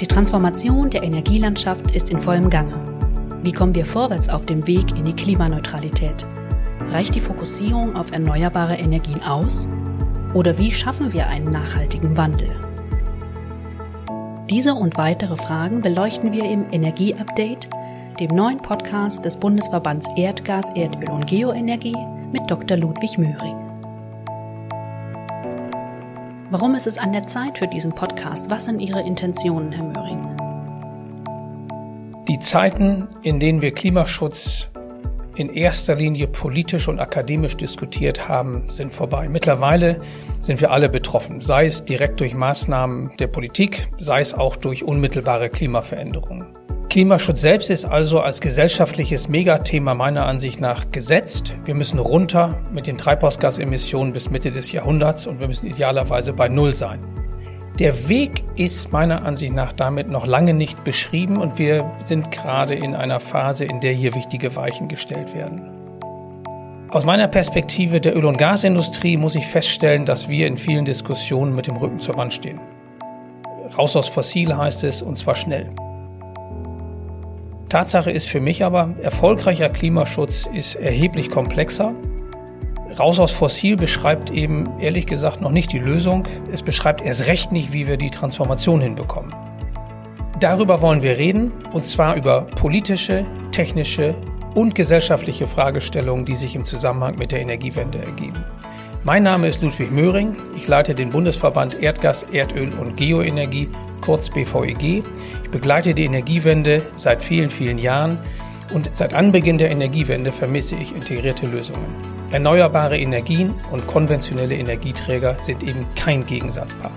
Die 0.00 0.06
Transformation 0.06 0.88
der 0.88 1.02
Energielandschaft 1.02 1.90
ist 1.90 2.08
in 2.08 2.22
vollem 2.22 2.48
Gange. 2.48 2.72
Wie 3.42 3.52
kommen 3.52 3.74
wir 3.74 3.84
vorwärts 3.84 4.30
auf 4.30 4.46
dem 4.46 4.66
Weg 4.66 4.96
in 4.96 5.04
die 5.04 5.12
Klimaneutralität? 5.12 6.26
Reicht 6.88 7.14
die 7.14 7.20
Fokussierung 7.20 7.96
auf 7.96 8.10
erneuerbare 8.10 8.76
Energien 8.76 9.22
aus? 9.22 9.68
Oder 10.32 10.58
wie 10.58 10.72
schaffen 10.72 11.12
wir 11.12 11.26
einen 11.26 11.52
nachhaltigen 11.52 12.16
Wandel? 12.16 12.48
Diese 14.48 14.74
und 14.74 14.96
weitere 14.96 15.36
Fragen 15.36 15.82
beleuchten 15.82 16.32
wir 16.32 16.44
im 16.44 16.72
Energieupdate, 16.72 17.68
dem 18.18 18.34
neuen 18.34 18.62
Podcast 18.62 19.22
des 19.26 19.36
Bundesverbands 19.36 20.08
Erdgas, 20.16 20.70
Erdöl 20.74 21.10
und 21.10 21.26
Geoenergie 21.26 21.96
mit 22.32 22.50
Dr. 22.50 22.78
Ludwig 22.78 23.18
Möhring. 23.18 23.70
Warum 26.52 26.74
ist 26.74 26.88
es 26.88 26.98
an 26.98 27.12
der 27.12 27.26
Zeit 27.28 27.58
für 27.58 27.68
diesen 27.68 27.94
Podcast? 27.94 28.50
Was 28.50 28.64
sind 28.64 28.80
Ihre 28.80 29.00
Intentionen, 29.02 29.70
Herr 29.70 29.84
Möhring? 29.84 29.99
Die 32.30 32.38
Zeiten, 32.38 33.08
in 33.22 33.40
denen 33.40 33.60
wir 33.60 33.72
Klimaschutz 33.72 34.68
in 35.34 35.52
erster 35.52 35.96
Linie 35.96 36.28
politisch 36.28 36.86
und 36.86 37.00
akademisch 37.00 37.56
diskutiert 37.56 38.28
haben, 38.28 38.62
sind 38.68 38.94
vorbei. 38.94 39.28
Mittlerweile 39.28 39.96
sind 40.38 40.60
wir 40.60 40.70
alle 40.70 40.88
betroffen, 40.88 41.40
sei 41.40 41.66
es 41.66 41.84
direkt 41.84 42.20
durch 42.20 42.34
Maßnahmen 42.34 43.16
der 43.18 43.26
Politik, 43.26 43.88
sei 43.98 44.20
es 44.20 44.32
auch 44.32 44.54
durch 44.54 44.84
unmittelbare 44.84 45.48
Klimaveränderungen. 45.48 46.46
Klimaschutz 46.88 47.40
selbst 47.40 47.68
ist 47.68 47.84
also 47.84 48.20
als 48.20 48.40
gesellschaftliches 48.40 49.28
Megathema 49.28 49.94
meiner 49.94 50.24
Ansicht 50.26 50.60
nach 50.60 50.88
gesetzt. 50.90 51.56
Wir 51.64 51.74
müssen 51.74 51.98
runter 51.98 52.62
mit 52.72 52.86
den 52.86 52.96
Treibhausgasemissionen 52.96 54.12
bis 54.12 54.30
Mitte 54.30 54.52
des 54.52 54.70
Jahrhunderts 54.70 55.26
und 55.26 55.40
wir 55.40 55.48
müssen 55.48 55.66
idealerweise 55.66 56.32
bei 56.32 56.48
Null 56.48 56.74
sein. 56.74 57.00
Der 57.80 58.10
Weg 58.10 58.44
ist 58.56 58.92
meiner 58.92 59.24
Ansicht 59.24 59.54
nach 59.54 59.72
damit 59.72 60.06
noch 60.06 60.26
lange 60.26 60.52
nicht 60.52 60.84
beschrieben 60.84 61.38
und 61.38 61.58
wir 61.58 61.90
sind 61.96 62.30
gerade 62.30 62.74
in 62.74 62.94
einer 62.94 63.20
Phase, 63.20 63.64
in 63.64 63.80
der 63.80 63.94
hier 63.94 64.14
wichtige 64.14 64.54
Weichen 64.54 64.86
gestellt 64.86 65.34
werden. 65.34 65.62
Aus 66.90 67.06
meiner 67.06 67.26
Perspektive 67.26 67.98
der 68.02 68.14
Öl- 68.14 68.26
und 68.26 68.36
Gasindustrie 68.36 69.16
muss 69.16 69.34
ich 69.34 69.46
feststellen, 69.46 70.04
dass 70.04 70.28
wir 70.28 70.46
in 70.46 70.58
vielen 70.58 70.84
Diskussionen 70.84 71.54
mit 71.54 71.68
dem 71.68 71.76
Rücken 71.76 72.00
zur 72.00 72.18
Wand 72.18 72.34
stehen. 72.34 72.60
Raus 73.78 73.96
aus 73.96 74.10
Fossil 74.10 74.54
heißt 74.54 74.84
es 74.84 75.00
und 75.00 75.16
zwar 75.16 75.36
schnell. 75.36 75.70
Tatsache 77.70 78.10
ist 78.10 78.28
für 78.28 78.42
mich 78.42 78.62
aber, 78.62 78.92
erfolgreicher 79.00 79.70
Klimaschutz 79.70 80.46
ist 80.52 80.74
erheblich 80.74 81.30
komplexer. 81.30 81.94
Raus 82.98 83.18
aus 83.18 83.32
Fossil 83.32 83.76
beschreibt 83.76 84.30
eben 84.30 84.68
ehrlich 84.80 85.06
gesagt 85.06 85.40
noch 85.40 85.52
nicht 85.52 85.72
die 85.72 85.78
Lösung. 85.78 86.24
Es 86.50 86.62
beschreibt 86.62 87.02
erst 87.02 87.26
recht 87.26 87.52
nicht, 87.52 87.72
wie 87.72 87.86
wir 87.86 87.96
die 87.96 88.10
Transformation 88.10 88.80
hinbekommen. 88.80 89.34
Darüber 90.40 90.80
wollen 90.80 91.02
wir 91.02 91.18
reden, 91.18 91.52
und 91.72 91.84
zwar 91.84 92.16
über 92.16 92.42
politische, 92.42 93.26
technische 93.52 94.14
und 94.54 94.74
gesellschaftliche 94.74 95.46
Fragestellungen, 95.46 96.24
die 96.24 96.34
sich 96.34 96.56
im 96.56 96.64
Zusammenhang 96.64 97.16
mit 97.16 97.30
der 97.30 97.40
Energiewende 97.40 97.98
ergeben. 97.98 98.44
Mein 99.04 99.22
Name 99.22 99.48
ist 99.48 99.62
Ludwig 99.62 99.90
Möhring. 99.90 100.36
Ich 100.56 100.66
leite 100.66 100.94
den 100.94 101.10
Bundesverband 101.10 101.82
Erdgas, 101.82 102.24
Erdöl 102.32 102.70
und 102.74 102.96
Geoenergie 102.96 103.68
kurz 104.00 104.28
BVEG. 104.30 105.02
Ich 105.44 105.50
begleite 105.50 105.94
die 105.94 106.04
Energiewende 106.04 106.82
seit 106.96 107.22
vielen, 107.22 107.50
vielen 107.50 107.78
Jahren 107.78 108.18
und 108.74 108.90
seit 108.92 109.14
Anbeginn 109.14 109.58
der 109.58 109.70
Energiewende 109.70 110.32
vermisse 110.32 110.74
ich 110.74 110.94
integrierte 110.94 111.46
Lösungen. 111.46 112.19
Erneuerbare 112.30 112.98
Energien 112.98 113.54
und 113.70 113.86
konventionelle 113.86 114.54
Energieträger 114.54 115.36
sind 115.40 115.62
eben 115.62 115.86
kein 115.94 116.24
Gegensatzpaar. 116.26 116.92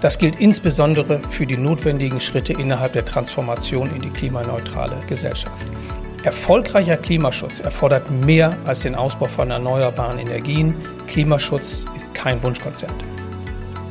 Das 0.00 0.18
gilt 0.18 0.40
insbesondere 0.40 1.20
für 1.28 1.46
die 1.46 1.58
notwendigen 1.58 2.20
Schritte 2.20 2.54
innerhalb 2.54 2.94
der 2.94 3.04
Transformation 3.04 3.94
in 3.94 4.00
die 4.00 4.10
klimaneutrale 4.10 4.96
Gesellschaft. 5.06 5.66
Erfolgreicher 6.22 6.96
Klimaschutz 6.96 7.60
erfordert 7.60 8.10
mehr 8.10 8.56
als 8.64 8.80
den 8.80 8.94
Ausbau 8.94 9.26
von 9.26 9.50
erneuerbaren 9.50 10.18
Energien. 10.18 10.74
Klimaschutz 11.06 11.84
ist 11.94 12.14
kein 12.14 12.42
Wunschkonzert. 12.42 12.94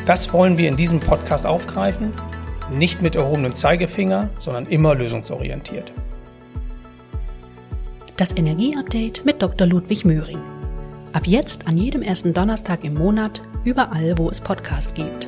Das 0.05 0.33
wollen 0.33 0.57
wir 0.57 0.69
in 0.69 0.75
diesem 0.75 0.99
Podcast 0.99 1.45
aufgreifen 1.45 2.13
nicht 2.71 3.01
mit 3.01 3.15
erhobenem 3.15 3.53
Zeigefinger, 3.53 4.29
sondern 4.39 4.65
immer 4.67 4.95
lösungsorientiert. 4.95 5.91
Das 8.17 8.35
Energieupdate 8.35 9.23
mit 9.25 9.41
Dr. 9.41 9.65
Ludwig 9.65 10.05
Möhring. 10.05 10.39
Ab 11.11 11.25
jetzt 11.25 11.67
an 11.67 11.77
jedem 11.77 12.03
ersten 12.03 12.33
Donnerstag 12.33 12.83
im 12.83 12.93
Monat, 12.93 13.41
überall, 13.63 14.15
wo 14.17 14.29
es 14.29 14.39
Podcast 14.39 14.93
gibt. 14.93 15.27